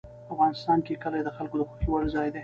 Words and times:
افغانستان 0.33 0.79
کې 0.85 0.93
کلي 1.03 1.21
د 1.23 1.29
خلکو 1.37 1.55
د 1.59 1.63
خوښې 1.69 1.87
وړ 1.91 2.03
ځای 2.15 2.27
دی. 2.33 2.39